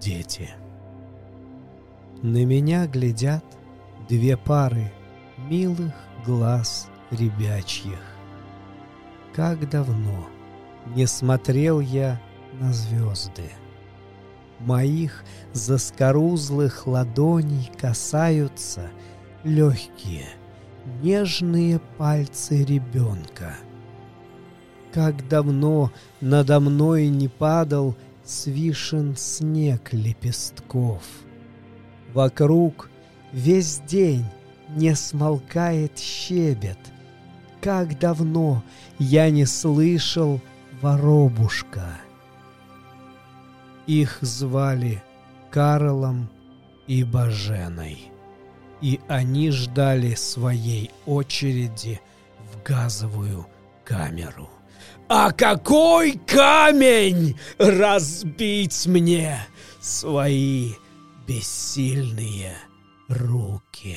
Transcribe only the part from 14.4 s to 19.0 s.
Моих заскорузлых ладоней касаются